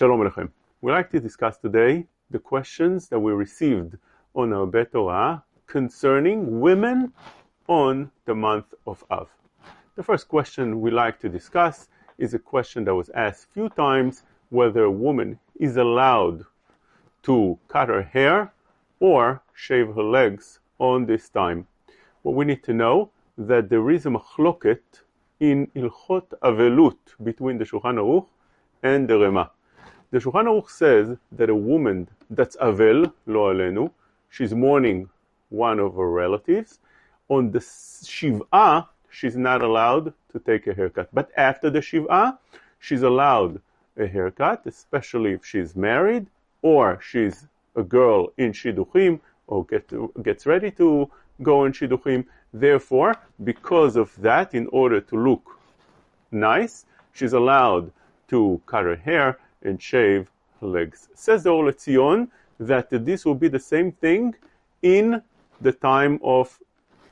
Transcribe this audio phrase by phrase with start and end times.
[0.00, 0.48] Shalom Alechem.
[0.80, 3.98] We'd like to discuss today the questions that we received
[4.34, 7.12] on our Bet Horaha concerning women
[7.68, 9.28] on the month of Av.
[9.96, 13.68] The first question we like to discuss is a question that was asked a few
[13.68, 16.46] times whether a woman is allowed
[17.24, 18.54] to cut her hair
[19.00, 21.66] or shave her legs on this time.
[22.22, 25.02] What we need to know that there is a machloket
[25.40, 28.28] in Ilchot Avelut between the Shulchan Aruch
[28.82, 29.50] and the Rema.
[30.12, 33.92] The Shulchan Aruch says that a woman that's Avel, lo alenu,
[34.28, 35.08] she's mourning
[35.50, 36.80] one of her relatives.
[37.28, 41.10] On the Shiv'ah, she's not allowed to take a haircut.
[41.12, 42.38] But after the Shiv'ah,
[42.80, 43.60] she's allowed
[43.96, 46.26] a haircut, especially if she's married
[46.62, 51.08] or she's a girl in Shidduchim or get to, gets ready to
[51.40, 52.24] go in Shidduchim.
[52.52, 53.14] Therefore,
[53.44, 55.56] because of that, in order to look
[56.32, 57.92] nice, she's allowed
[58.26, 61.08] to cut her hair and shave legs.
[61.14, 62.28] Says the Or
[62.58, 64.34] that this will be the same thing
[64.82, 65.22] in
[65.60, 66.58] the time of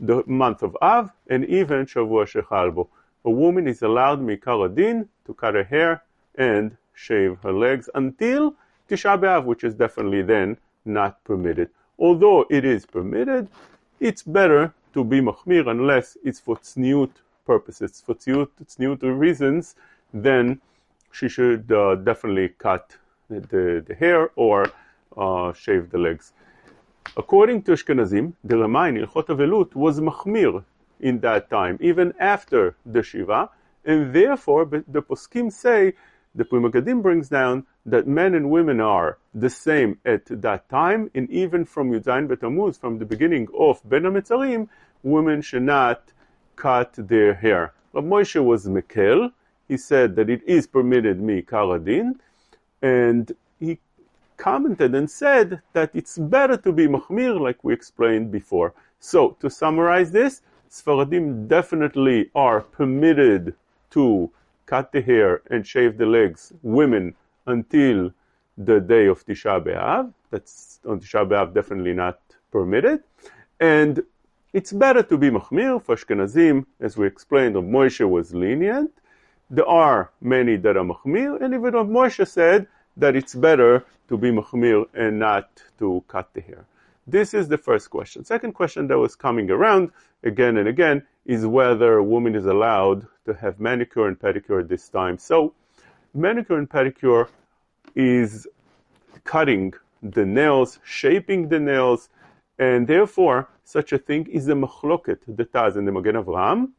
[0.00, 2.88] the month of Av and even Shavua Shechalbo.
[3.24, 6.02] A woman is allowed mikar adin to cut her hair
[6.34, 8.54] and shave her legs until
[8.88, 11.70] Tisha B'Av, which is definitely then not permitted.
[11.98, 13.48] Although it is permitted,
[14.00, 17.10] it's better to be machmir unless it's for tzniut
[17.46, 19.74] purposes, for tzniut reasons,
[20.12, 20.60] then
[21.14, 22.96] she should uh, definitely cut
[23.30, 24.70] the, the hair or
[25.16, 26.32] uh, shave the legs.
[27.16, 30.64] According to Ashkenazim, the Rama in Ilchot Avelut was machmir
[31.00, 33.50] in that time, even after the Shiva,
[33.84, 35.92] and therefore the poskim say
[36.34, 41.10] the Pri Megadim brings down that men and women are the same at that time,
[41.14, 44.68] and even from Yudzayin Betamuz, from the beginning of Ben HaMetzarim,
[45.04, 46.10] women should not
[46.56, 47.72] cut their hair.
[47.92, 49.30] Rav Moshe was Mekel.
[49.68, 52.18] He said that it is permitted me karadin,
[52.82, 53.78] and he
[54.36, 58.74] commented and said that it's better to be machmir, like we explained before.
[59.00, 63.54] So, to summarize this, Sfaradim definitely are permitted
[63.90, 64.30] to
[64.66, 67.14] cut the hair and shave the legs, women,
[67.46, 68.12] until
[68.58, 70.12] the day of Tisha B'Av.
[70.30, 72.18] That's on Tisha B'Av definitely not
[72.50, 73.02] permitted.
[73.60, 74.02] And
[74.52, 78.90] it's better to be machmir for Ashkenazim, as we explained, Moshe was lenient.
[79.50, 82.66] There are many that are machmir, and even Rav Moshe said
[82.96, 86.64] that it's better to be machmir and not to cut the hair.
[87.06, 88.24] This is the first question.
[88.24, 89.90] Second question that was coming around
[90.22, 94.68] again and again is whether a woman is allowed to have manicure and pedicure at
[94.68, 95.18] this time.
[95.18, 95.52] So,
[96.14, 97.28] manicure and pedicure
[97.94, 98.46] is
[99.24, 102.08] cutting the nails, shaping the nails,
[102.58, 106.70] and therefore such a thing is a machloket, the Taz and the Magen Avraham,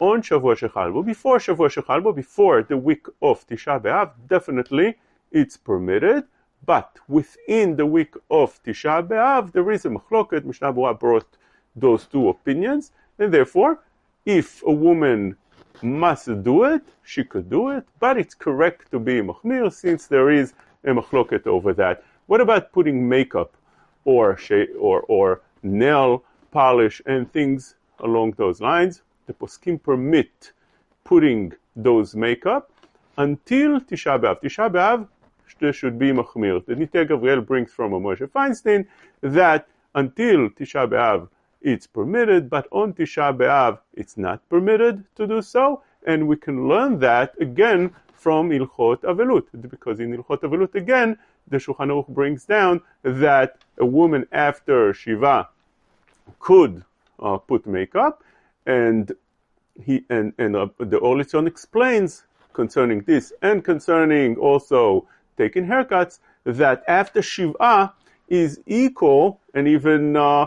[0.00, 1.04] on Shavua Shechalbo.
[1.04, 4.96] Before Shavua Shechalbo, before the week of Tisha B'Av, definitely
[5.30, 6.24] it's permitted,
[6.66, 10.44] but within the week of Tisha B'Av, there is a machloket.
[10.44, 11.36] Mishnah Berurah brought
[11.76, 13.80] those two opinions, and therefore,
[14.26, 15.36] if a woman
[15.82, 20.30] must do it, she could do it, but it's correct to be machmir since there
[20.30, 22.02] is a machloket over that.
[22.26, 23.54] What about putting makeup
[24.04, 24.38] or
[24.78, 29.02] or or nail polish and things along those lines?
[29.26, 30.52] The poskim permit
[31.04, 32.70] putting those makeup
[33.16, 34.42] until Tisha B'av.
[34.42, 35.08] Tisha B'av
[35.60, 36.64] there should be machmir.
[36.66, 38.86] The Nitei Gavriel brings from Moshe Feinstein
[39.20, 41.28] that until Tisha B'Av
[41.62, 46.68] it's permitted, but on Tisha B'Av it's not permitted to do so, and we can
[46.68, 51.16] learn that again from Ilchot Avelut, because in Ilchot Avelut again,
[51.48, 55.48] the Shulchan Aruch brings down that a woman after Shiva
[56.40, 56.84] could
[57.20, 58.22] uh, put makeup,
[58.66, 59.12] and
[59.82, 66.84] he and and uh, the Or explains concerning this and concerning also taking haircuts that
[66.86, 67.92] after Shiva
[68.28, 70.46] is equal and even uh,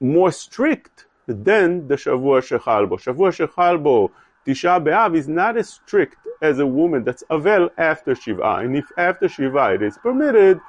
[0.00, 2.98] more strict than the Shavua Shechalbo.
[3.00, 4.10] Shavua Shechalbo,
[4.46, 8.56] Tisha B'Av is not as strict as a woman that's Avel after Shiva.
[8.56, 10.60] And if after Shiva it is permitted,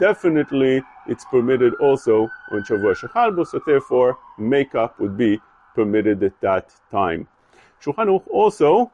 [0.00, 5.40] definitely it's permitted also on Shavua Shechalbo, so therefore makeup would be
[5.74, 7.28] permitted at that time.
[7.82, 8.92] Shulchan Aruch also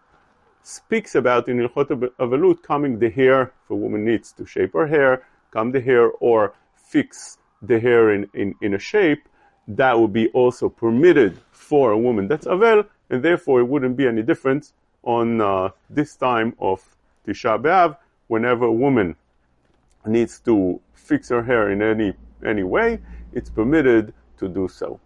[0.62, 4.87] speaks about in Ilchot Avelut coming the hair, if a woman needs to shape her
[4.87, 9.29] hair, comb the hair, or fix the hair in, in, in a shape,
[9.69, 14.06] that would be also permitted for a woman that's Avel, and therefore it wouldn't be
[14.06, 14.73] any difference
[15.03, 16.83] on uh, this time of
[17.26, 19.17] Tisha B'Av, whenever a woman
[20.06, 22.12] needs to fix her hair in any,
[22.44, 23.00] any way,
[23.33, 25.00] it's permitted to do so.